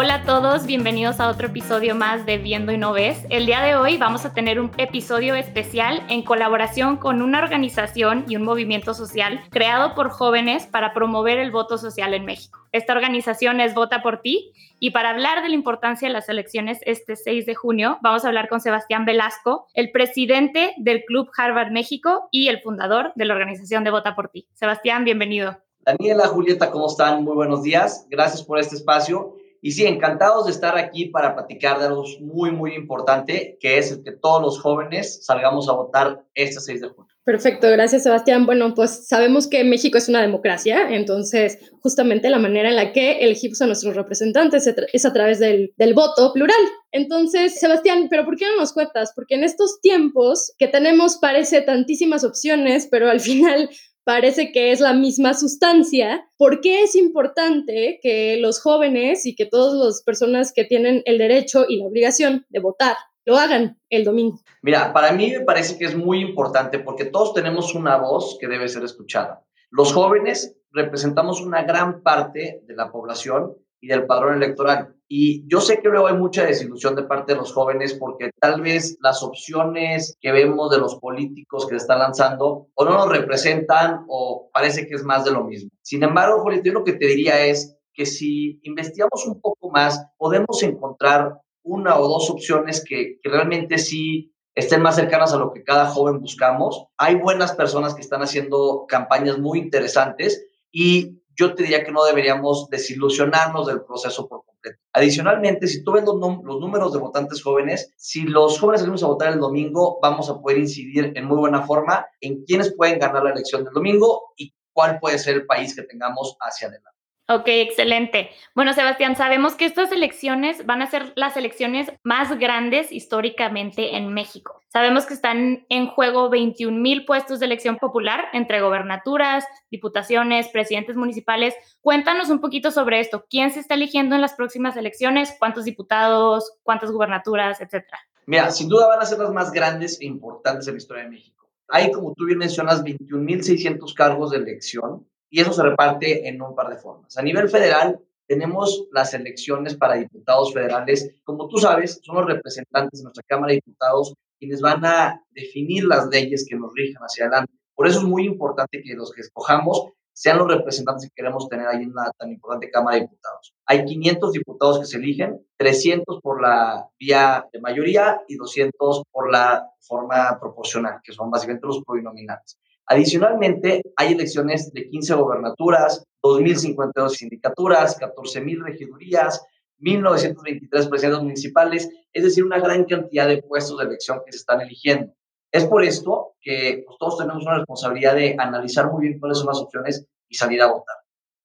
[0.00, 3.26] Hola a todos, bienvenidos a otro episodio más de Viendo y No Ves.
[3.30, 8.24] El día de hoy vamos a tener un episodio especial en colaboración con una organización
[8.28, 12.60] y un movimiento social creado por jóvenes para promover el voto social en México.
[12.70, 16.78] Esta organización es Vota por Ti y para hablar de la importancia de las elecciones
[16.82, 21.72] este 6 de junio vamos a hablar con Sebastián Velasco, el presidente del Club Harvard
[21.72, 24.46] México y el fundador de la organización de Vota por Ti.
[24.54, 25.58] Sebastián, bienvenido.
[25.80, 27.24] Daniela, Julieta, ¿cómo están?
[27.24, 28.06] Muy buenos días.
[28.08, 32.50] Gracias por este espacio y sí, encantados de estar aquí para platicar de algo muy,
[32.50, 36.88] muy importante, que es el que todos los jóvenes salgamos a votar este 6 de
[36.88, 37.08] junio.
[37.28, 38.46] Perfecto, gracias Sebastián.
[38.46, 43.18] Bueno, pues sabemos que México es una democracia, entonces justamente la manera en la que
[43.18, 46.56] elegimos a nuestros representantes es a través del, del voto plural.
[46.90, 49.12] Entonces, Sebastián, pero ¿por qué no nos cuentas?
[49.14, 53.68] Porque en estos tiempos que tenemos parece tantísimas opciones, pero al final
[54.08, 56.26] parece que es la misma sustancia.
[56.38, 61.18] ¿Por qué es importante que los jóvenes y que todas las personas que tienen el
[61.18, 64.40] derecho y la obligación de votar lo hagan el domingo?
[64.62, 68.48] Mira, para mí me parece que es muy importante porque todos tenemos una voz que
[68.48, 69.44] debe ser escuchada.
[69.68, 74.94] Los jóvenes representamos una gran parte de la población y del padrón electoral.
[75.08, 78.60] Y yo sé que luego hay mucha desilusión de parte de los jóvenes porque tal
[78.60, 83.08] vez las opciones que vemos de los políticos que se están lanzando o no nos
[83.08, 85.70] representan o parece que es más de lo mismo.
[85.82, 90.06] Sin embargo, Julián, yo lo que te diría es que si investigamos un poco más,
[90.18, 95.52] podemos encontrar una o dos opciones que, que realmente sí estén más cercanas a lo
[95.52, 96.86] que cada joven buscamos.
[96.98, 102.04] Hay buenas personas que están haciendo campañas muy interesantes y yo te diría que no
[102.04, 104.78] deberíamos desilusionarnos del proceso por completo.
[104.92, 109.32] Adicionalmente, si tú ves los, números de votantes jóvenes, si los jóvenes salimos a votar
[109.32, 113.30] el domingo, vamos a poder incidir en muy buena forma en quiénes pueden ganar la
[113.30, 116.97] elección del domingo y cuál puede ser el país que tengamos hacia adelante.
[117.30, 118.30] Ok, excelente.
[118.54, 124.14] Bueno, Sebastián, sabemos que estas elecciones van a ser las elecciones más grandes históricamente en
[124.14, 124.62] México.
[124.68, 130.96] Sabemos que están en juego 21 mil puestos de elección popular entre gobernaturas, diputaciones, presidentes
[130.96, 131.54] municipales.
[131.82, 133.26] Cuéntanos un poquito sobre esto.
[133.28, 135.36] ¿Quién se está eligiendo en las próximas elecciones?
[135.38, 136.56] ¿Cuántos diputados?
[136.62, 137.60] ¿Cuántas gubernaturas?
[137.60, 137.98] Etcétera.
[138.24, 141.10] Mira, sin duda van a ser las más grandes e importantes en la historia de
[141.10, 141.46] México.
[141.68, 146.54] Hay, como tú bien mencionas, 21.600 cargos de elección y eso se reparte en un
[146.54, 147.16] par de formas.
[147.16, 151.14] A nivel federal, tenemos las elecciones para diputados federales.
[151.24, 155.84] Como tú sabes, son los representantes de nuestra Cámara de Diputados quienes van a definir
[155.84, 157.52] las leyes que nos rijan hacia adelante.
[157.74, 161.68] Por eso es muy importante que los que escojamos sean los representantes que queremos tener
[161.68, 163.54] ahí en una tan importante Cámara de Diputados.
[163.66, 169.30] Hay 500 diputados que se eligen, 300 por la vía de mayoría y 200 por
[169.30, 172.58] la forma proporcional, que son básicamente los plurinominales.
[172.90, 179.44] Adicionalmente, hay elecciones de 15 gobernaturas, 2.052 sindicaturas, 14.000 regidurías,
[179.80, 184.62] 1.923 presidentes municipales, es decir, una gran cantidad de puestos de elección que se están
[184.62, 185.12] eligiendo.
[185.52, 189.48] Es por esto que pues, todos tenemos una responsabilidad de analizar muy bien cuáles son
[189.48, 190.96] las opciones y salir a votar.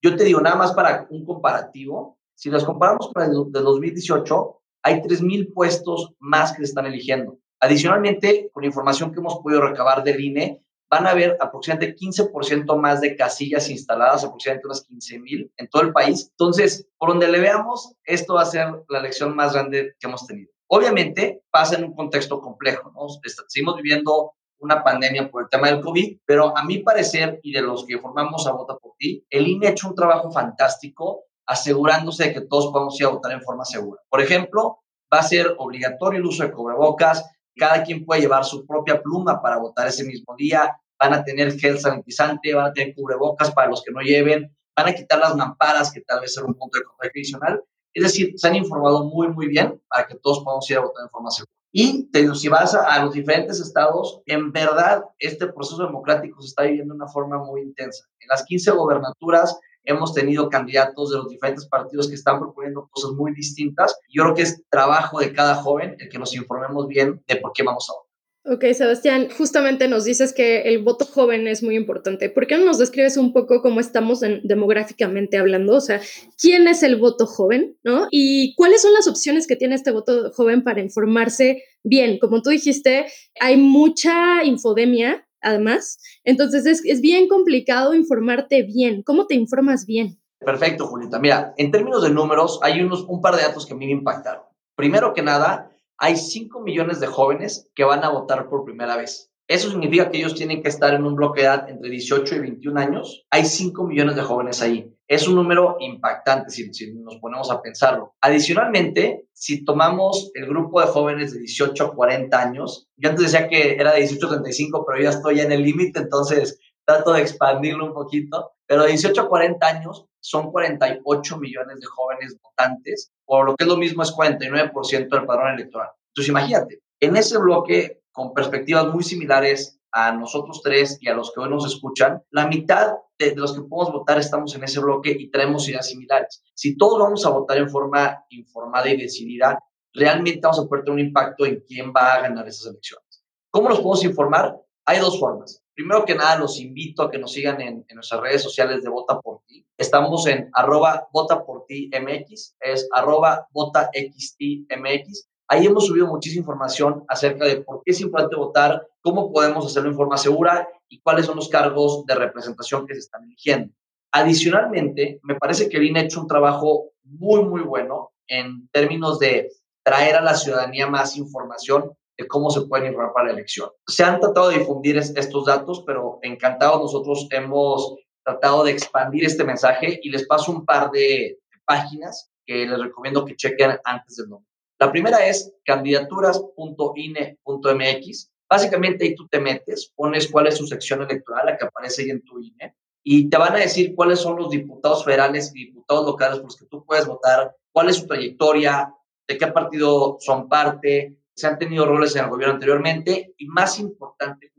[0.01, 4.61] Yo te digo, nada más para un comparativo, si las comparamos con el de 2018,
[4.83, 7.37] hay 3.000 puestos más que se están eligiendo.
[7.59, 10.61] Adicionalmente, con información que hemos podido recabar del INE,
[10.93, 15.81] van a haber aproximadamente 15% más de casillas instaladas, aproximadamente unas 15 mil en todo
[15.81, 16.27] el país.
[16.29, 20.27] Entonces, por donde le veamos, esto va a ser la elección más grande que hemos
[20.27, 20.51] tenido.
[20.67, 23.07] Obviamente, pasa en un contexto complejo, ¿no?
[23.47, 27.63] Seguimos viviendo una pandemia por el tema del COVID, pero a mi parecer y de
[27.63, 32.25] los que formamos a Vota por Ti, el INE ha hecho un trabajo fantástico asegurándose
[32.25, 33.99] de que todos podamos ir a votar en forma segura.
[34.09, 34.77] Por ejemplo,
[35.11, 37.25] va a ser obligatorio el uso de cubrebocas,
[37.55, 41.59] cada quien puede llevar su propia pluma para votar ese mismo día, van a tener
[41.59, 45.35] gel sanitizante, van a tener cubrebocas para los que no lleven, van a quitar las
[45.35, 47.61] mamparas, que tal vez sea un punto de contacto adicional.
[47.93, 51.03] Es decir, se han informado muy, muy bien para que todos podamos ir a votar
[51.03, 51.51] en forma segura.
[51.73, 56.63] Y si vas a, a, los diferentes estados, en verdad este proceso democrático se está
[56.63, 58.05] viviendo de una forma muy intensa.
[58.19, 63.11] En las 15 gobernaturas hemos tenido candidatos de los diferentes partidos que están proponiendo cosas
[63.11, 63.99] muy distintas.
[64.07, 67.51] Yo creo que es trabajo de cada joven el que nos informemos bien de por
[67.53, 68.02] qué vamos a votar.
[68.45, 72.29] Ok, Sebastián, justamente nos dices que el voto joven es muy importante.
[72.29, 75.75] ¿Por qué no nos describes un poco cómo estamos demográficamente hablando?
[75.75, 76.01] O sea,
[76.41, 77.77] ¿quién es el voto joven?
[77.83, 78.07] ¿No?
[78.11, 82.19] ¿Y cuáles son las opciones que tiene este voto joven para informarse bien?
[82.19, 83.05] Como tú dijiste,
[83.39, 85.99] hay mucha infodemia, además.
[86.25, 89.03] Entonces, es, es bien complicado informarte bien.
[89.03, 90.19] ¿Cómo te informas bien?
[90.39, 91.17] Perfecto, Julita.
[91.17, 93.93] Mira, en términos de números, hay unos, un par de datos que a mí me
[93.93, 94.43] impactaron.
[94.75, 99.31] Primero que nada, hay 5 millones de jóvenes que van a votar por primera vez.
[99.47, 102.39] Eso significa que ellos tienen que estar en un bloque de edad entre 18 y
[102.39, 103.25] 21 años.
[103.29, 104.89] Hay 5 millones de jóvenes ahí.
[105.07, 108.15] Es un número impactante si, si, nos ponemos a pensarlo.
[108.21, 113.49] Adicionalmente, si tomamos el grupo de jóvenes de 18 a 40 años, yo antes decía
[113.49, 117.21] que era de 18 a 35, pero ya estoy en el límite, entonces trato de
[117.21, 118.53] expandirlo un poquito.
[118.65, 123.65] Pero de 18 a 40 años son 48 millones de jóvenes votantes, por lo que
[123.65, 125.89] es lo mismo es 49% del padrón electoral.
[126.07, 131.33] Entonces imagínate, en ese bloque con perspectivas muy similares a nosotros tres y a los
[131.33, 135.15] que hoy nos escuchan, la mitad de, los que podemos votar estamos en ese bloque
[135.17, 136.41] y traemos ideas similares.
[136.55, 139.59] Si todos vamos a votar en forma informada y decidida,
[139.93, 143.23] realmente vamos a poder tener un impacto en quién va a ganar esas elecciones.
[143.51, 144.57] ¿Cómo nos podemos informar?
[144.85, 145.62] Hay dos formas.
[145.75, 149.19] Primero que nada, los invito a que nos sigan en, nuestras redes sociales de Vota
[149.19, 149.65] por Ti.
[149.75, 155.27] Estamos en arroba Vota por Ti MX, es arroba Vota MX.
[155.47, 159.89] Ahí hemos subido muchísima información acerca de por qué es importante votar, cómo podemos hacerlo
[159.89, 163.73] en forma segura y cuáles son los cargos de representación que se están eligiendo.
[164.11, 169.51] Adicionalmente, me parece que viene hecho un trabajo muy, muy bueno en términos de
[169.83, 173.69] traer a la ciudadanía más información de cómo se pueden informar para la elección.
[173.87, 179.43] Se han tratado de difundir estos datos, pero encantados nosotros hemos tratado de expandir este
[179.43, 184.29] mensaje y les paso un par de, páginas que les recomiendo que chequen antes del
[184.29, 184.47] nombre.
[184.79, 188.31] La primera es candidaturas.ine.mx.
[188.49, 192.09] Básicamente ahí tú te metes, pones cuál es su sección electoral, la que aparece ahí
[192.09, 196.05] en tu INE, y te van a decir cuáles son los diputados federales y diputados
[196.05, 198.93] locales por los que tú puedes votar, cuál es su trayectoria,
[199.27, 203.79] de qué partido son parte, se han tenido roles en el gobierno anteriormente y más
[203.79, 204.51] importante,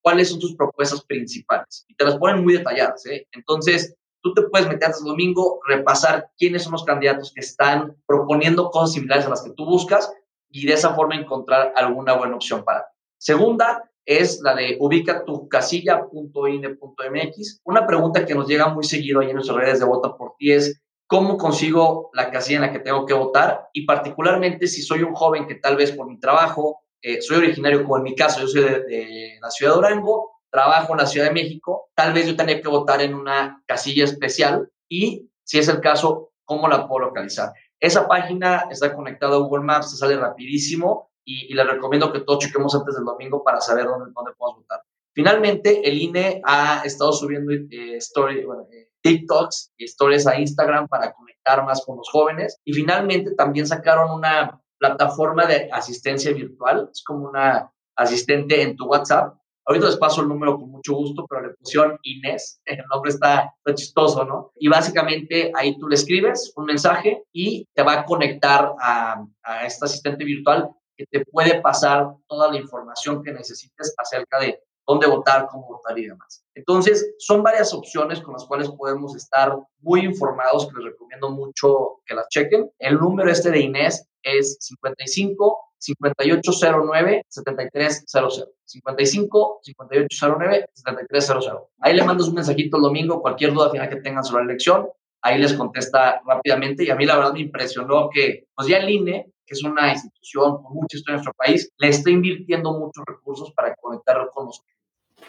[0.00, 1.84] cuáles son sus propuestas principales.
[1.88, 3.28] Y te las ponen muy detalladas, ¿eh?
[3.32, 7.96] Entonces, tú te puedes meter hasta el domingo, repasar quiénes son los candidatos que están
[8.06, 10.12] proponiendo cosas similares a las que tú buscas
[10.50, 12.86] y de esa forma encontrar alguna buena opción para ti.
[13.18, 17.60] Segunda es la de ubica tu casilla.ine.mx.
[17.64, 20.52] Una pregunta que nos llega muy seguido ahí en nuestras redes de Vota por Ti
[20.52, 25.02] es, cómo consigo la casilla en la que tengo que votar y particularmente si soy
[25.02, 28.40] un joven que tal vez por mi trabajo, eh, soy originario como en mi caso,
[28.40, 32.26] yo soy de, la ciudad de Durango, trabajo en la Ciudad de México, tal vez
[32.26, 36.88] yo tenía que votar en una casilla especial y si es el caso, ¿cómo la
[36.88, 37.52] puedo localizar?
[37.78, 42.20] Esa página está conectada a Google Maps, se sale rapidísimo y, y les recomiendo que
[42.20, 44.80] todos chequemos antes del domingo para saber dónde, dónde podemos votar.
[45.14, 51.12] Finalmente, el INE ha estado subiendo eh, story, bueno, eh, TikToks, historias a Instagram para
[51.12, 52.58] conectar más con los jóvenes.
[52.64, 58.86] Y finalmente también sacaron una plataforma de asistencia virtual, es como una asistente en tu
[58.86, 59.36] WhatsApp.
[59.66, 63.54] Ahorita les paso el número con mucho gusto, pero le pusieron Inés, el nombre está,
[63.74, 64.52] chistoso, ¿no?
[64.56, 69.66] Y básicamente ahí tú le escribes un mensaje y te va a conectar a, a
[69.66, 75.06] esta asistente virtual que te puede pasar toda la información que necesites acerca de dónde
[75.06, 76.44] votar, cómo votar y demás.
[76.54, 82.00] Entonces, son varias opciones con las cuales podemos estar muy informados, que les recomiendo mucho
[82.06, 82.70] que las chequen.
[82.78, 88.48] El número este de Inés es 55 5809 7300.
[88.64, 91.62] 55 5809 7300.
[91.80, 94.88] Ahí le mandas un mensajito el domingo, cualquier duda final que tengan sobre la elección,
[95.24, 96.84] ahí les contesta rápidamente.
[96.84, 99.90] Y a mí la verdad me impresionó que, pues ya el INE, que es una
[99.90, 104.46] institución con mucha historia en nuestro país, le está invirtiendo muchos recursos para conectar con
[104.46, 104.70] nosotros.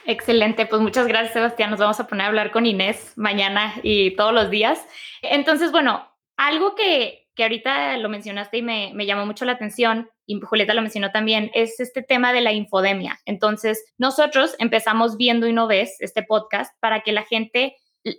[0.06, 1.72] Excelente, pues muchas gracias Sebastián.
[1.72, 4.86] Nos vamos a poner a hablar con Inés mañana y todos los días.
[5.22, 6.06] Entonces, bueno,
[6.38, 10.74] algo que, que ahorita lo mencionaste y me, me llamó mucho la atención, y Julieta
[10.74, 13.20] lo mencionó también, es este tema de la infodemia.
[13.26, 17.76] Entonces, nosotros empezamos viendo y no ves este podcast para que la gente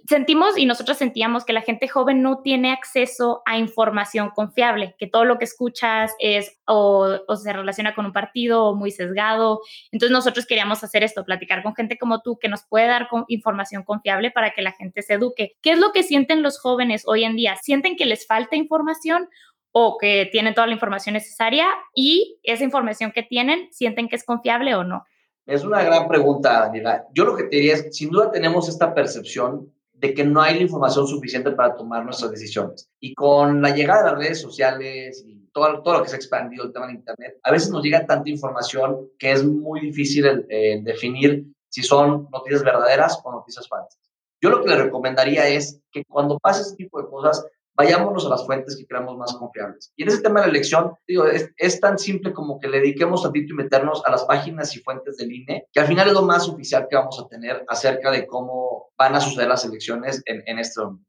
[0.07, 5.07] sentimos y nosotros sentíamos que la gente joven no tiene acceso a información confiable, que
[5.07, 9.61] todo lo que escuchas es o, se relaciona con un partido o muy sesgado.
[9.93, 13.85] Entonces nosotros queríamos hacer esto, platicar con gente como tú que nos puede dar información
[13.85, 15.57] confiable para que la gente se eduque.
[15.63, 17.57] ¿Qué es lo que sienten los jóvenes hoy en día?
[17.63, 19.29] ¿Sienten que les falta información
[19.71, 24.25] o que tienen toda la información necesaria y esa información que tienen, sienten que es
[24.25, 25.05] confiable o no?
[25.47, 27.07] Es una gran pregunta, Daniela.
[27.13, 30.57] Yo lo que te diría es, sin duda tenemos esta percepción de que no hay
[30.57, 32.89] la información suficiente para tomar nuestras decisiones.
[33.01, 36.19] Y con la llegada de las redes sociales y todo, todo lo que se ha
[36.19, 40.45] expandido el tema de Internet, a veces nos llega tanta información que es muy difícil
[40.49, 43.99] eh, definir si son noticias verdaderas o noticias falsas.
[44.41, 48.31] Yo lo que le recomendaría es que cuando pase este tipo de cosas, vayámonos a
[48.31, 49.93] las fuentes que creamos más confiables.
[49.97, 53.23] Y en ese tema de la elección, es, es, tan simple como que le dediquemos
[53.23, 56.23] tantito y meternos a las páginas y fuentes del INE, que al final es lo
[56.23, 60.43] más oficial que vamos a tener acerca de cómo van a suceder las elecciones en,
[60.47, 61.07] en este momento.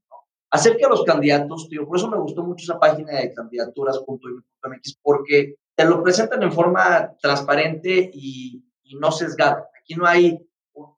[0.49, 5.55] Acerca de los candidatos, tío, por eso me gustó mucho esa página de candidaturas.mx, porque
[5.75, 9.69] te lo presentan en forma transparente y, y no sesgada.
[9.81, 10.46] Aquí no hay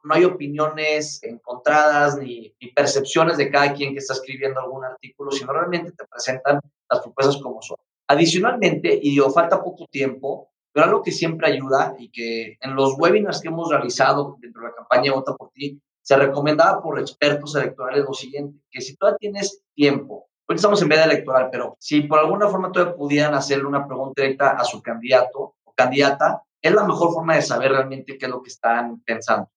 [0.03, 5.53] no hay opiniones encontradas ni, percepciones de cada quien que está escribiendo algún artículo, sino
[5.53, 6.59] realmente te presentan
[6.89, 7.77] las propuestas como son.
[8.07, 12.95] Adicionalmente, y digo, falta poco tiempo, pero algo que siempre ayuda y que en los
[12.97, 17.55] webinars que hemos realizado dentro de la campaña Vota por ti, se recomendaba por expertos
[17.55, 22.01] electorales lo siguiente, que si todavía tienes tiempo, hoy estamos en veda electoral, pero si
[22.01, 26.73] por alguna forma todavía pudieran hacerle una pregunta directa a su candidato o candidata, es
[26.73, 29.49] la mejor forma de saber realmente qué es lo que están pensando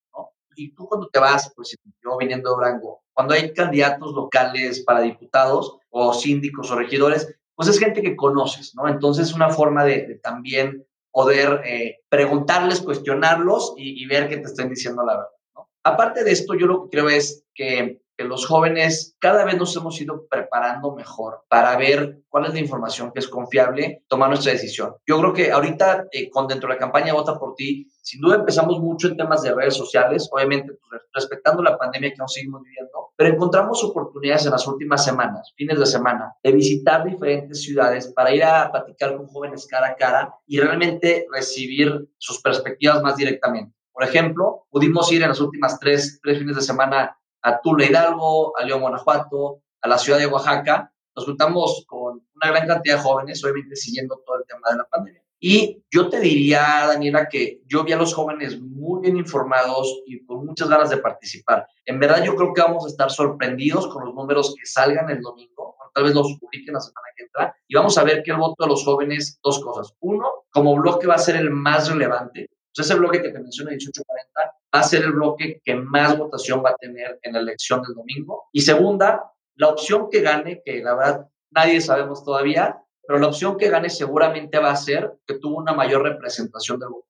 [0.55, 5.01] y tú cuando te vas, pues yo viniendo de Durango, cuando hay candidatos locales para
[5.01, 8.87] diputados o síndicos o regidores, pues es gente que conoces, ¿no?
[8.87, 14.47] Entonces es una forma de, también poder eh, preguntarles, cuestionarlos y, y, ver que te
[14.47, 15.69] estén diciendo la verdad, ¿no?
[15.83, 19.75] Aparte de esto, yo lo que creo es que que los jóvenes cada vez nos
[19.75, 24.53] hemos ido preparando mejor para ver cuál es la información que es confiable, tomar nuestra
[24.53, 24.95] decisión.
[25.05, 28.37] Yo creo que ahorita, eh, con dentro de la campaña Vota por ti, sin duda
[28.37, 32.61] empezamos mucho en temas de redes sociales, obviamente pues, respetando la pandemia que aún seguimos
[32.63, 38.11] viviendo, pero encontramos oportunidades en las últimas semanas, fines de semana, de visitar diferentes ciudades
[38.13, 43.17] para ir a platicar con jóvenes cara a cara y realmente recibir sus perspectivas más
[43.17, 43.75] directamente.
[43.91, 48.57] Por ejemplo, pudimos ir en las últimas tres, tres fines de semana a Tula Hidalgo,
[48.57, 50.91] a León, Guanajuato, a la ciudad de Oaxaca.
[51.15, 54.85] Nos juntamos con una gran cantidad de jóvenes, obviamente siguiendo todo el tema de la
[54.85, 55.21] pandemia.
[55.45, 60.25] Y yo te diría, Daniela, que yo vi a los jóvenes muy bien informados y
[60.25, 61.67] con muchas ganas de participar.
[61.85, 65.19] En verdad, yo creo que vamos a estar sorprendidos con los números que salgan el
[65.19, 68.37] domingo, tal vez los publiquen la semana que entra, y vamos a ver que el
[68.37, 69.93] voto de los jóvenes, dos cosas.
[69.99, 73.71] Uno, como bloque va a ser el más relevante, pues ese bloque que te mencioné,
[73.71, 77.81] 1840, va a ser el bloque que más votación va a tener en la elección
[77.83, 78.45] del domingo.
[78.51, 83.57] Y segunda, la opción que gane, que la verdad nadie sabemos todavía, pero la opción
[83.57, 87.07] que gane seguramente va a ser que tuvo una mayor representación del voto.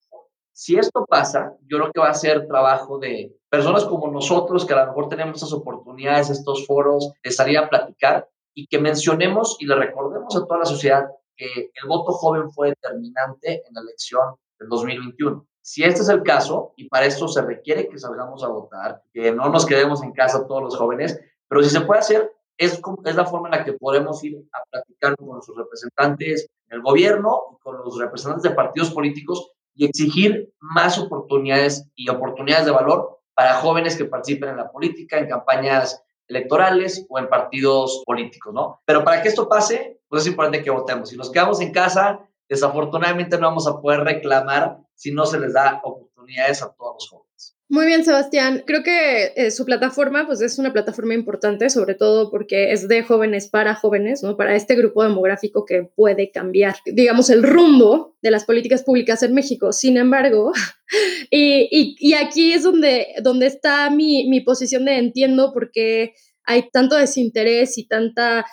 [0.51, 4.73] Si esto pasa, yo creo que va a ser trabajo de personas como nosotros, que
[4.73, 9.57] a lo mejor tenemos estas oportunidades, estos foros, de salir a platicar y que mencionemos
[9.59, 11.05] y le recordemos a toda la sociedad
[11.35, 15.47] que el voto joven fue determinante en la elección del 2021.
[15.65, 19.31] Si este es el caso, y para esto se requiere que salgamos a votar, que
[19.31, 21.17] no nos quedemos en casa todos los jóvenes,
[21.47, 24.61] pero si se puede hacer, es, es la forma en la que podemos ir a
[24.69, 29.85] platicar con nuestros representantes en el gobierno y con los representantes de partidos políticos y
[29.85, 35.29] exigir más oportunidades y oportunidades de valor para jóvenes que participen en la política, en
[35.29, 38.81] campañas electorales o en partidos políticos, ¿no?
[38.85, 41.09] Pero para que esto pase, pues es importante que votemos.
[41.09, 45.53] Si nos quedamos en casa, desafortunadamente no vamos a poder reclamar si no se les
[45.53, 47.53] da oportunidades a todos los jóvenes.
[47.73, 48.63] Muy bien, Sebastián.
[48.67, 53.01] Creo que eh, su plataforma pues, es una plataforma importante, sobre todo porque es de
[53.01, 54.37] jóvenes para jóvenes, ¿no?
[54.37, 59.33] para este grupo demográfico que puede cambiar, digamos, el rumbo de las políticas públicas en
[59.33, 59.71] México.
[59.71, 60.51] Sin embargo,
[61.31, 66.69] y, y, aquí es donde, donde está mi, mi posición de entiendo por qué hay
[66.69, 68.45] tanto desinterés y tanta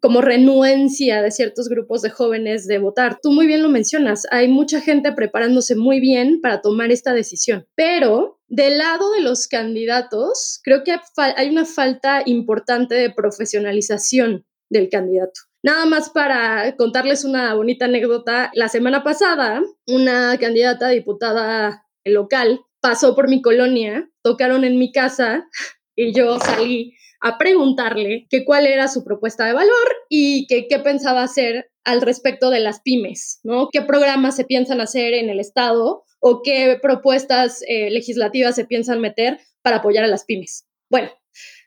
[0.00, 3.18] como renuencia de ciertos grupos de jóvenes de votar.
[3.22, 7.66] Tú muy bien lo mencionas, hay mucha gente preparándose muy bien para tomar esta decisión,
[7.74, 14.88] pero del lado de los candidatos, creo que hay una falta importante de profesionalización del
[14.88, 15.40] candidato.
[15.62, 23.14] Nada más para contarles una bonita anécdota, la semana pasada una candidata diputada local pasó
[23.14, 25.46] por mi colonia, tocaron en mi casa
[25.94, 30.78] y yo salí a preguntarle que cuál era su propuesta de valor y que qué
[30.78, 33.68] pensaba hacer al respecto de las pymes, ¿no?
[33.70, 39.00] ¿Qué programas se piensan hacer en el Estado o qué propuestas eh, legislativas se piensan
[39.00, 40.66] meter para apoyar a las pymes?
[40.90, 41.10] Bueno,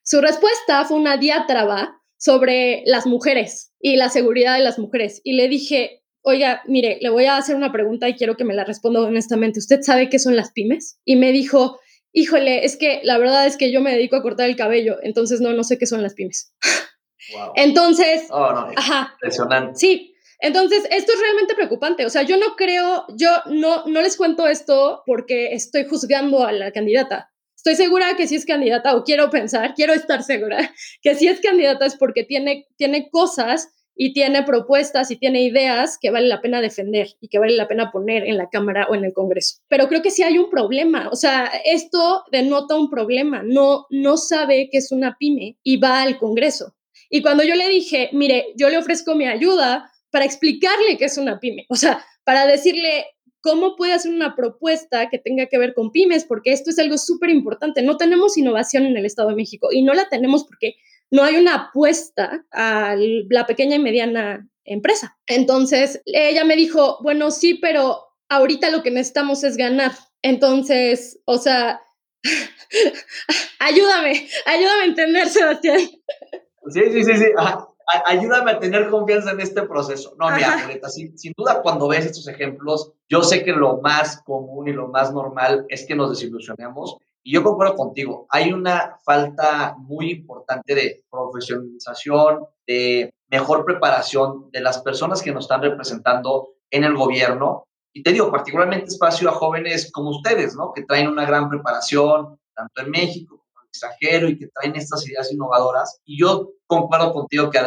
[0.03, 5.21] su respuesta fue una diátraba sobre las mujeres y la seguridad de las mujeres.
[5.23, 8.53] Y le dije, oiga, mire, le voy a hacer una pregunta y quiero que me
[8.53, 9.59] la responda honestamente.
[9.59, 10.99] ¿Usted sabe qué son las pymes?
[11.05, 11.79] Y me dijo,
[12.13, 15.41] híjole, es que la verdad es que yo me dedico a cortar el cabello, entonces
[15.41, 16.53] no, no sé qué son las pymes.
[17.33, 17.53] Wow.
[17.55, 19.79] Entonces, oh, no, ajá, impresionante.
[19.79, 22.05] Sí, entonces esto es realmente preocupante.
[22.05, 26.51] O sea, yo no creo, yo no, no les cuento esto porque estoy juzgando a
[26.51, 27.31] la candidata.
[27.55, 31.39] Estoy segura que si es candidata, o quiero pensar, quiero estar segura, que si es
[31.39, 36.41] candidata es porque tiene, tiene cosas y tiene propuestas y tiene ideas que vale la
[36.41, 39.57] pena defender y que vale la pena poner en la Cámara o en el Congreso.
[39.67, 44.17] Pero creo que sí hay un problema, o sea, esto denota un problema, no, no
[44.17, 46.75] sabe que es una pyme y va al Congreso.
[47.09, 51.17] Y cuando yo le dije, mire, yo le ofrezco mi ayuda para explicarle que es
[51.17, 53.05] una pyme, o sea, para decirle,
[53.43, 56.97] cómo puede hacer una propuesta que tenga que ver con pymes, porque esto es algo
[56.97, 57.81] súper importante.
[57.83, 60.75] No tenemos innovación en el Estado de México y no la tenemos porque
[61.13, 65.15] no hay una apuesta a la pequeña y mediana empresa.
[65.27, 69.91] Entonces, ella me dijo, bueno, sí, pero ahorita lo que necesitamos es ganar.
[70.23, 71.79] Entonces, o sea,
[73.59, 75.81] ayúdame, ayúdame a entender, Sebastián.
[76.69, 77.25] Sí, sí, sí, sí.
[78.07, 80.15] ayúdame a tener confianza en este proceso.
[80.17, 84.23] No, mira, Violeta, sin, sin, duda cuando ves estos ejemplos, yo sé que lo más
[84.23, 88.97] común y lo más normal es que nos desilusionemos y yo concuerdo contigo, hay una
[89.03, 96.49] falta muy importante de profesionalización, de mejor preparación de las personas que nos están representando
[96.69, 97.63] en el gobierno.
[97.93, 100.73] Y te digo, particularmente espacio a jóvenes como ustedes, ¿no?
[100.73, 104.75] Que traen una gran preparación, tanto en México como en el extranjero, y que traen
[104.75, 106.01] estas ideas innovadoras.
[106.03, 107.59] Y yo concuerdo contigo que,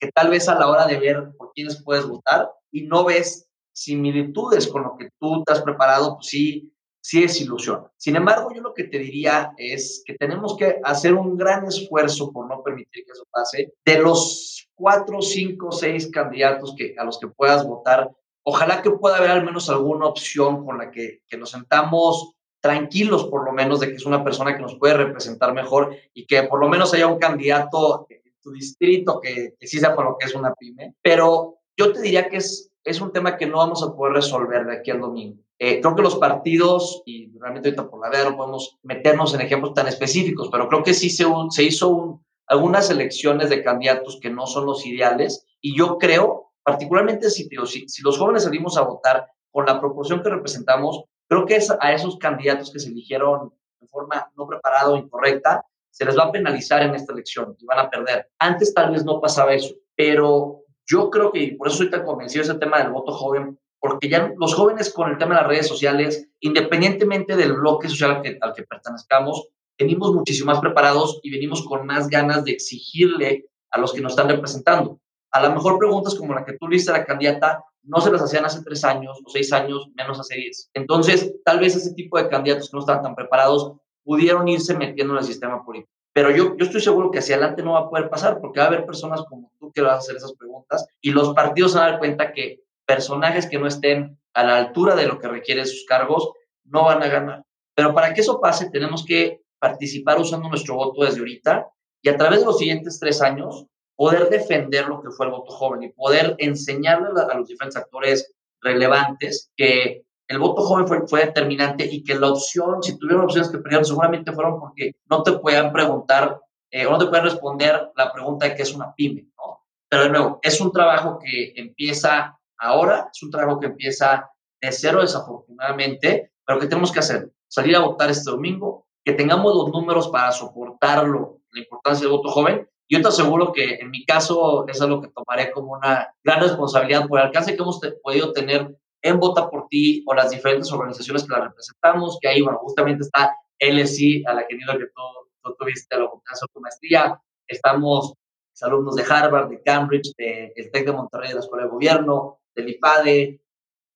[0.00, 3.46] que tal vez a la hora de ver por quiénes puedes votar y no ves
[3.74, 6.72] similitudes con lo que tú te has preparado, pues sí,
[7.02, 7.88] sí es ilusión.
[7.96, 12.32] Sin embargo, yo lo que te diría es que tenemos que hacer un gran esfuerzo
[12.32, 13.74] por no permitir que eso pase.
[13.84, 18.08] De los cuatro, cinco, seis candidatos que, a los que puedas votar,
[18.44, 23.44] ojalá que pueda haber al menos alguna opción con la que, nos sentamos tranquilos por
[23.44, 26.60] lo menos de que es una persona que nos puede representar mejor y que por
[26.60, 30.34] lo menos haya un candidato en tu distrito que, que sí sepa lo que es
[30.36, 30.94] una pyme.
[31.02, 34.64] Pero yo te diría que es, es un tema que no vamos a poder resolver
[34.66, 35.38] de aquí al domingo.
[35.58, 39.42] Eh, creo que los partidos, y realmente ahorita por la vez no podemos meternos en
[39.42, 44.30] ejemplos tan específicos, pero creo que sí se, se hizo algunas elecciones de candidatos que
[44.30, 48.82] no son los ideales, y yo creo, particularmente si, si, si los jóvenes salimos a
[48.82, 53.86] votar con la proporción que representamos, creo que a esos candidatos que se eligieron de
[53.86, 57.78] forma no preparada o incorrecta, se les va a penalizar en esta elección y van
[57.78, 58.30] a perder.
[58.38, 62.44] Antes tal vez no pasaba eso, pero yo creo que, por eso soy tan convencido
[62.44, 65.48] de ese tema del voto joven, porque ya los jóvenes con el tema de las
[65.48, 71.64] redes sociales, independientemente del bloque social al que, pertenezcamos, venimos muchísimo más preparados y venimos
[71.66, 75.00] con más ganas de exigirle a los que nos están representando.
[75.32, 78.12] A lo mejor preguntas como la que tú le hiciste a la candidata no se
[78.12, 80.70] las hacían hace tres años o seis años, menos hace diez.
[80.74, 83.72] Entonces, tal vez ese tipo de candidatos que no estaban tan preparados
[84.04, 85.90] pudieron irse metiendo en el sistema político.
[86.12, 88.66] Pero yo, yo estoy seguro que hacia adelante no va a poder pasar porque va
[88.66, 91.78] a haber personas como tú que van a hacer esas preguntas y los partidos se
[91.78, 95.28] van a dar cuenta que personajes que no estén a la altura de lo que
[95.28, 96.32] requieren sus cargos
[96.64, 97.44] no van a ganar.
[97.74, 101.68] Pero para que eso pase, tenemos que participar usando nuestro voto desde ahorita
[102.02, 105.52] y a través de los siguientes tres años poder defender lo que fue el voto
[105.52, 111.84] joven y poder enseñarle a los diferentes actores relevantes que el voto joven fue, determinante
[111.84, 115.72] y que la opción, si tuvieron opciones que perdieron, seguramente fueron porque no te puedan
[115.72, 119.60] preguntar eh, o no te pueden responder la pregunta de qué es una pyme, ¿no?
[119.88, 124.30] Pero de nuevo, es un trabajo que empieza ahora, es un trabajo que empieza
[124.60, 129.54] de cero desafortunadamente, pero que tenemos que hacer, salir a votar este domingo, que tengamos
[129.54, 132.68] los números para soportarlo, la importancia del voto joven.
[132.88, 137.06] Yo te aseguro que en mi caso es algo que tomaré como una gran responsabilidad
[137.08, 141.24] por el alcance que hemos podido tener en Vota por Ti o las diferentes organizaciones
[141.24, 145.96] que la representamos, que ahí, bueno, justamente está LSI, a la que que tú, tuviste
[145.96, 147.20] la oportunidad de tu maestría.
[147.46, 148.14] Estamos
[148.62, 152.40] alumnos de Harvard, de Cambridge, del de TEC de Monterrey, de la Escuela de Gobierno,
[152.54, 153.40] del IPADE,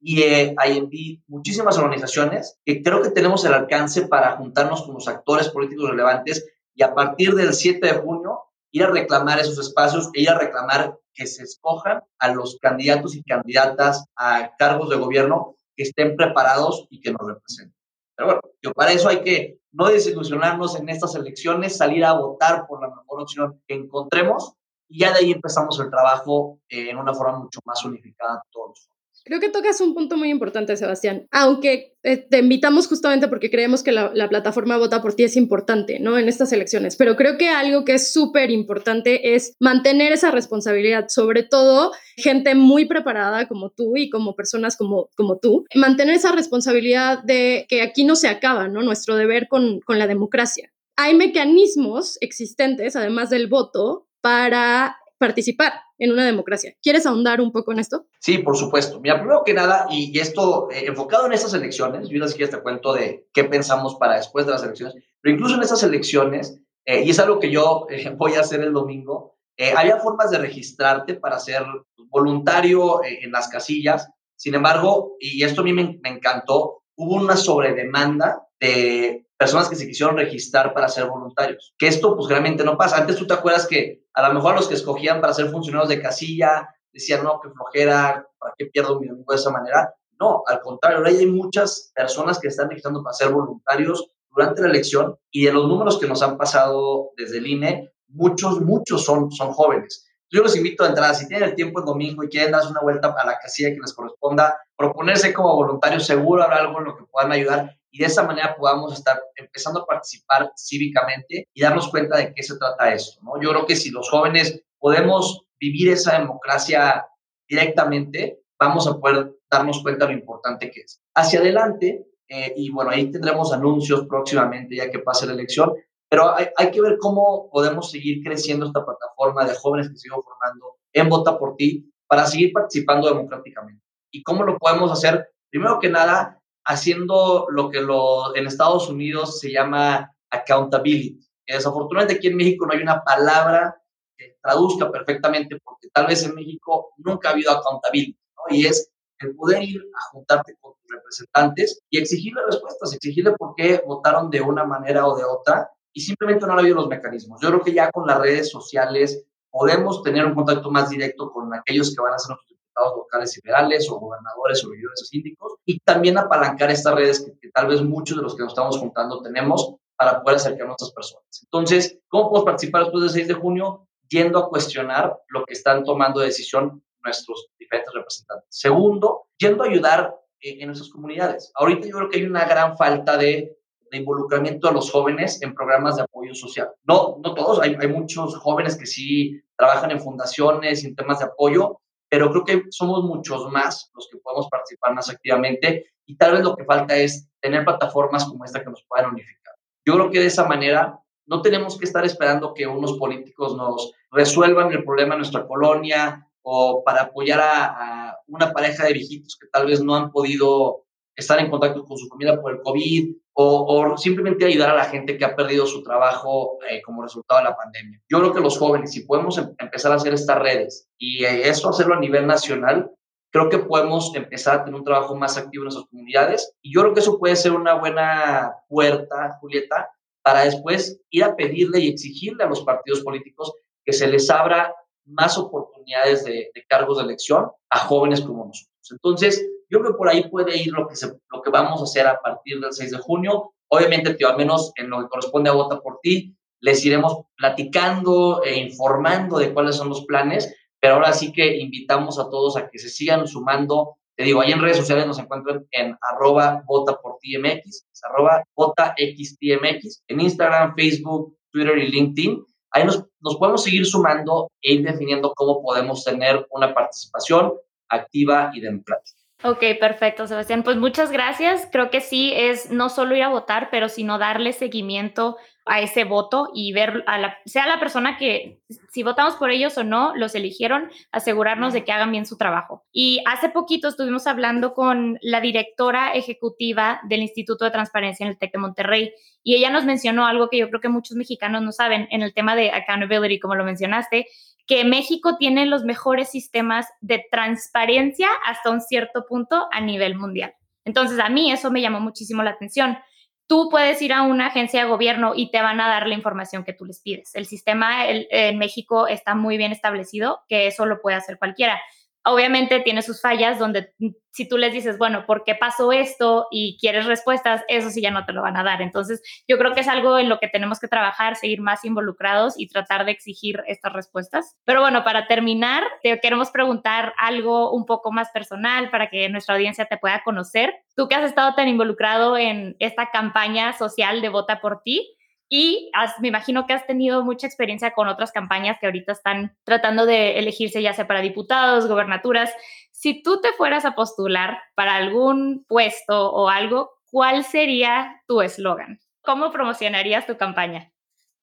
[0.01, 5.49] IE, IND, muchísimas organizaciones que creo que tenemos el alcance para juntarnos con los actores
[5.49, 8.41] políticos relevantes y a partir del 7 de junio
[8.71, 13.17] ir a reclamar esos espacios e ir a reclamar que se escojan a los candidatos
[13.17, 17.75] y candidatas a cargos de gobierno que estén preparados y que nos representen.
[18.15, 22.67] Pero bueno, yo para eso hay que no desilusionarnos en estas elecciones, salir a votar
[22.67, 24.55] por la mejor opción que encontremos
[24.89, 28.89] y ya de ahí empezamos el trabajo en una forma mucho más unificada todos.
[29.27, 33.83] Creo que tocas un punto muy importante, Sebastián, aunque eh, te invitamos justamente porque creemos
[33.83, 36.17] que la, la, plataforma Vota por ti es importante, ¿no?
[36.17, 41.07] En estas elecciones, pero creo que algo que es súper importante es mantener esa responsabilidad,
[41.09, 46.31] sobre todo gente muy preparada como tú y como personas como, como tú, mantener esa
[46.31, 48.83] responsabilidad de que aquí no se acaba, ¿no?
[48.83, 50.73] Nuestro deber con, con la democracia.
[50.95, 56.75] Hay mecanismos existentes, además del voto, para participar en una democracia.
[56.83, 58.07] ¿Quieres ahondar un poco en esto?
[58.21, 59.01] Sí, por supuesto.
[59.01, 62.93] Mira, primero que nada, y, esto eh, enfocado en estas elecciones, yo si te cuento
[62.93, 67.11] de qué pensamos para después de las elecciones, pero incluso en estas elecciones, eh, y
[67.11, 69.35] es algo que yo eh, voy a hacer el domingo,
[69.75, 71.65] había formas de registrarte para ser
[72.11, 74.07] voluntario en las casillas.
[74.37, 79.77] Sin embargo, y esto a mí me, me encantó, hubo una sobredemanda de personas que
[79.77, 81.75] se quisieron registrar para ser voluntarios.
[81.79, 82.99] Que esto pues realmente no pasa.
[82.99, 86.01] Antes tú te acuerdas que a lo mejor los que escogían para ser funcionarios de
[86.01, 89.95] casilla decían, no, qué flojera, ¿para qué pierdo mi domingo de esa manera?
[90.19, 94.69] No, al contrario, ahora hay muchas personas que están registrando para ser voluntarios durante la
[94.69, 99.31] elección y de los números que nos han pasado desde el INE, muchos, muchos son,
[99.31, 100.07] son jóvenes.
[100.31, 102.81] Yo los invito a entrar, si tienen el tiempo el domingo y quieren darse una
[102.81, 106.97] vuelta a la casilla que les corresponda, proponerse como voluntario seguro, habrá algo en lo
[106.97, 111.89] que puedan ayudar y de esa manera podamos estar empezando a participar cívicamente y darnos
[111.89, 113.21] cuenta de qué se trata esto.
[113.23, 113.41] ¿no?
[113.41, 117.07] Yo creo que si los jóvenes podemos vivir esa democracia
[117.49, 121.01] directamente, vamos a poder darnos cuenta de lo importante que es.
[121.15, 125.73] Hacia adelante, eh, y bueno, ahí tendremos anuncios próximamente ya que pase la elección,
[126.11, 130.23] pero hay, hay, que ver cómo podemos seguir creciendo esta plataforma de jóvenes que sigo
[130.23, 133.83] formando en Vota por Ti para seguir participando democráticamente.
[134.11, 135.31] ¿Y cómo lo podemos hacer?
[135.51, 136.36] Primero que nada,
[136.67, 141.21] haciendo lo que lo, en Estados Unidos se llama accountability.
[141.45, 143.81] Que desafortunadamente aquí en México no hay una palabra
[144.17, 148.57] que traduzca perfectamente porque tal vez en México nunca ha habido accountability, ¿no?
[148.57, 153.55] Y es el poder ir a juntarte con tus representantes y exigirle respuestas, exigirle por
[153.55, 157.41] qué votaron de una manera o de otra y simplemente no ha habido los mecanismos.
[157.41, 161.55] Yo creo que ya con las redes sociales podemos tener un contacto más directo con
[161.55, 165.05] aquellos que van a ser nuestros diputados locales y federales o gobernadores o regidores o
[165.07, 168.53] síndicos y también apalancar estas redes que, que, tal vez muchos de los que nos
[168.53, 171.25] estamos juntando tenemos para poder acercar a nuestras personas.
[171.43, 173.89] Entonces, ¿cómo podemos participar después del 6 de junio?
[174.09, 178.47] Yendo a cuestionar lo que están tomando de decisión nuestros diferentes representantes.
[178.51, 181.51] Segundo, yendo a ayudar en, en nuestras comunidades.
[181.55, 183.57] Ahorita yo creo que hay una gran falta de
[183.91, 186.71] de involucramiento a los jóvenes en programas de apoyo social.
[186.85, 191.27] No, no todos, hay, hay muchos jóvenes que sí trabajan en fundaciones, en temas de
[191.27, 196.33] apoyo, pero creo que somos muchos más los que podemos participar más activamente y tal
[196.33, 199.55] vez lo que falta es tener plataformas como esta que nos puedan unificar.
[199.85, 203.93] Yo creo que de esa manera no tenemos que estar esperando que unos políticos nos
[204.11, 207.65] resuelvan el problema en nuestra colonia o para apoyar a,
[208.09, 210.86] a una pareja de viejitos que tal vez no han podido
[211.17, 215.17] estar en contacto con su familia por el COVID o, simplemente ayudar a la gente
[215.17, 218.01] que ha perdido su trabajo eh, como resultado de la pandemia.
[218.09, 221.49] Yo creo que los jóvenes, si podemos em empezar a hacer estas redes y eh,
[221.49, 222.91] eso hacerlo a nivel nacional,
[223.31, 226.81] creo que podemos empezar a tener un trabajo más activo en nuestras comunidades y yo
[226.83, 229.91] creo que eso puede ser una buena puerta, Julieta,
[230.23, 233.53] para después ir a pedirle y exigirle a los partidos políticos
[233.85, 234.75] que se les abra
[235.05, 238.76] más oportunidades de, de cargos de elección a jóvenes como nosotros.
[238.93, 241.85] Entonces, yo creo que por ahí puede ir lo que, se, lo que vamos a
[241.85, 243.53] hacer a partir del 6 de junio.
[243.69, 248.43] Obviamente, tío, al menos en lo que corresponde a Vota por Ti, les iremos platicando
[248.45, 252.69] e informando de cuáles son los planes, pero ahora sí que invitamos a todos a
[252.69, 253.97] que se sigan sumando.
[254.17, 258.95] Te digo, ahí en redes sociales nos encuentran en arroba vota por TMX, arroba vota
[258.97, 262.45] XTMX, en Instagram, Facebook, Twitter y LinkedIn.
[262.71, 267.53] Ahí nos, nos podemos seguir sumando e ir definiendo cómo podemos tener una participación
[267.89, 269.17] activa y democrática.
[269.43, 270.63] Ok, perfecto, Sebastián.
[270.63, 271.69] Pues muchas gracias.
[271.71, 276.05] Creo que sí es no solo ir a votar, pero sino darle seguimiento a ese
[276.05, 280.15] voto y ver a la, sea la persona que, si votamos por ellos o no,
[280.15, 282.85] los eligieron, asegurarnos de que hagan bien su trabajo.
[282.93, 288.39] Y hace poquito estuvimos hablando con la directora ejecutiva del Instituto de Transparencia en el
[288.39, 291.73] TEC de Monterrey y ella nos mencionó algo que yo creo que muchos mexicanos no
[291.73, 294.27] saben en el tema de accountability, como lo mencionaste,
[294.67, 300.55] que México tiene los mejores sistemas de transparencia hasta un cierto punto a nivel mundial.
[300.85, 302.99] Entonces, a mí eso me llamó muchísimo la atención.
[303.47, 306.65] Tú puedes ir a una agencia de gobierno y te van a dar la información
[306.65, 307.35] que tú les pides.
[307.35, 311.81] El sistema en México está muy bien establecido, que eso lo puede hacer cualquiera.
[312.27, 313.93] Obviamente tiene sus fallas donde
[314.37, 316.47] si tú les dices, bueno, ¿por qué pasó esto?
[316.51, 318.83] y quieres respuestas, eso sí ya no te lo van a dar.
[318.83, 322.55] Entonces, yo creo que es algo en lo que tenemos que trabajar, seguir más involucrados
[322.59, 324.57] y tratar de exigir estas respuestas.
[324.65, 329.55] Pero bueno, para terminar, te queremos preguntar algo un poco más personal para que nuestra
[329.55, 330.75] audiencia te pueda conocer.
[330.95, 335.16] Tú que has estado tan involucrado en esta campaña social de Vota por ti,
[335.49, 339.57] y has, me imagino que has tenido mucha experiencia con otras campañas que ahorita están
[339.65, 342.53] tratando de elegirse ya sea para diputados, gobernaturas.
[342.91, 349.01] Si tú te fueras a postular para algún puesto o algo, ¿cuál sería tu eslogan?
[349.23, 350.93] ¿Cómo promocionarías tu campaña?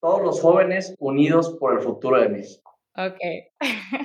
[0.01, 2.77] Todos los jóvenes unidos por el futuro de México.
[2.95, 3.19] Ok.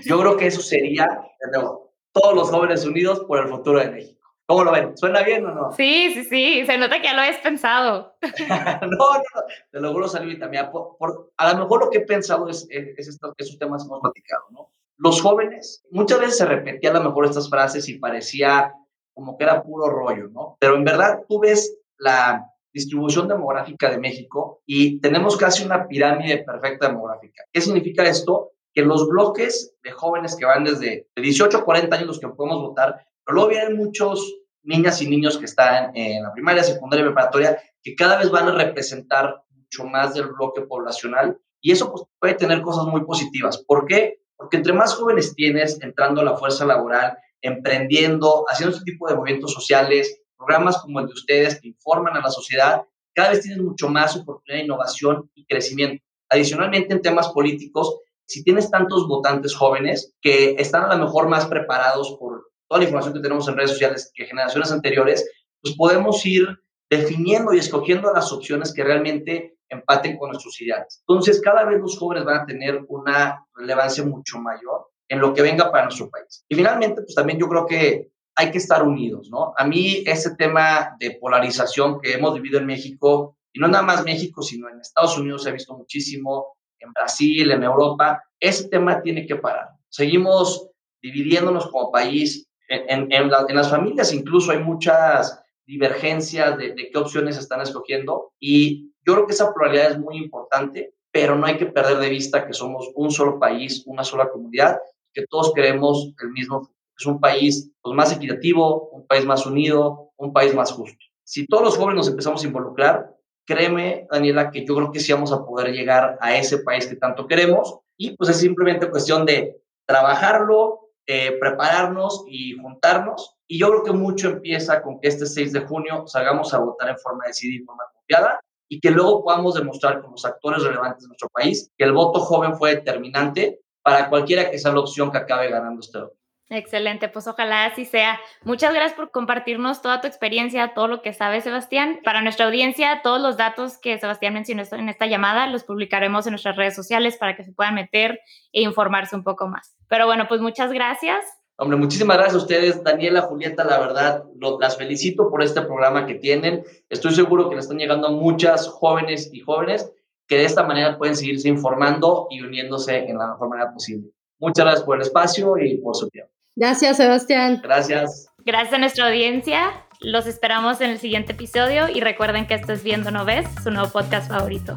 [0.04, 1.06] Yo creo que eso sería,
[1.40, 4.17] de nuevo, todos los jóvenes unidos por el futuro de México.
[4.48, 4.96] ¿Cómo lo ven?
[4.96, 5.72] ¿Suena bien o no?
[5.72, 8.16] Sí, sí, sí, se nota que ya lo has pensado.
[8.48, 10.70] no, no, no, te lo juro, Salvi, también.
[10.70, 14.44] Por, a lo mejor lo que he pensado es, es, esos temas que hemos platicado,
[14.50, 14.72] ¿no?
[14.96, 18.72] Los jóvenes, muchas veces se repetían a lo mejor estas frases y parecía
[19.12, 20.56] como que era puro rollo, ¿no?
[20.60, 26.38] Pero en verdad tú ves la distribución demográfica de México y tenemos casi una pirámide
[26.38, 27.44] perfecta demográfica.
[27.52, 28.52] ¿Qué significa esto?
[28.72, 32.62] Que los bloques de jóvenes que van desde 18 a 40 años los que podemos
[32.62, 34.37] votar, pero luego vienen muchos
[34.68, 38.52] niñas y niños que están en la primaria, secundaria preparatoria, que cada vez van a
[38.54, 43.58] representar mucho más del bloque poblacional y eso pues, puede tener cosas muy positivas.
[43.66, 44.20] ¿Por qué?
[44.36, 49.16] Porque entre más jóvenes tienes entrando a la fuerza laboral, emprendiendo, haciendo este tipo de
[49.16, 52.82] movimientos sociales, programas como el de ustedes que informan a la sociedad,
[53.14, 56.04] cada vez tienes mucho más oportunidad de innovación y crecimiento.
[56.28, 61.46] Adicionalmente, en temas políticos, si tienes tantos votantes jóvenes que están a lo mejor más
[61.46, 65.28] preparados por toda la información que tenemos en redes sociales que generaciones anteriores,
[65.62, 66.46] pues podemos ir
[66.90, 71.02] definiendo y escogiendo las opciones que realmente empaten con nuestros ideales.
[71.06, 75.42] Entonces, cada vez los jóvenes van a tener una relevancia mucho mayor en lo que
[75.42, 76.44] venga para nuestro país.
[76.48, 79.52] Y finalmente, pues también yo creo que hay que estar unidos, ¿no?
[79.56, 84.04] A mí ese tema de polarización que hemos vivido en México, y no nada más
[84.04, 89.02] México, sino en Estados Unidos se ha visto muchísimo, en Brasil, en Europa, ese tema
[89.02, 89.70] tiene que parar.
[89.88, 90.68] Seguimos
[91.02, 97.36] dividiéndonos como país, en, en, las familias incluso hay muchas divergencias de, de, qué opciones
[97.36, 101.66] están escogiendo y yo creo que esa pluralidad es muy importante, pero no hay que
[101.66, 104.78] perder de vista que somos un solo país, una sola comunidad,
[105.12, 110.10] que todos queremos el mismo es un país pues, más equitativo, un país más unido,
[110.16, 110.98] un país más justo.
[111.24, 113.14] Si todos los jóvenes nos empezamos a involucrar,
[113.46, 116.96] créeme, Daniela, que yo creo que sí vamos a poder llegar a ese país que
[116.96, 123.34] tanto queremos y pues es simplemente cuestión de trabajarlo, eh, prepararnos y juntarnos.
[123.46, 126.90] Y yo creo que mucho empieza con que este 6 de junio salgamos a votar
[126.90, 131.04] en forma decidida y forma confiada y que luego podamos demostrar con los actores relevantes
[131.04, 135.10] de nuestro país que el voto joven fue determinante para cualquiera que sea la opción
[135.10, 136.17] que acabe ganando este voto.
[136.50, 138.18] Excelente, pues ojalá así sea.
[138.42, 142.00] Muchas gracias por compartirnos toda tu experiencia, todo lo que sabes, Sebastián.
[142.04, 146.32] Para nuestra audiencia, todos los datos que Sebastián mencionó en esta llamada los publicaremos en
[146.32, 148.20] nuestras redes sociales para que se puedan meter
[148.52, 149.76] e informarse un poco más.
[149.88, 151.22] Pero bueno, pues muchas gracias.
[151.58, 154.24] Hombre, muchísimas gracias a ustedes, Daniela, Julieta, la verdad,
[154.60, 156.64] las felicito por este programa que tienen.
[156.88, 159.92] Estoy seguro que le están llegando a muchas jóvenes y jóvenes
[160.26, 164.12] que de esta manera pueden seguirse informando y uniéndose en la mejor manera posible.
[164.38, 166.37] Muchas gracias por el espacio y por su tiempo.
[166.58, 167.60] Gracias, Sebastián.
[167.62, 168.30] Gracias.
[168.44, 169.84] Gracias a nuestra audiencia.
[170.00, 173.70] Los esperamos en el siguiente episodio y recuerden que esto es Viendo No Ves, su
[173.70, 174.76] nuevo podcast favorito.